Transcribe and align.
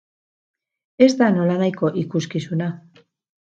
Ez 1.07 1.09
da 1.19 1.27
nolanahiko 1.35 1.93
ikuskizuna. 2.07 2.73